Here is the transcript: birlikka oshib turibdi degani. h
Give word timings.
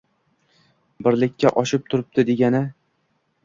birlikka 1.09 1.53
oshib 1.65 1.87
turibdi 1.93 2.29
degani. 2.33 2.67
h 2.69 2.77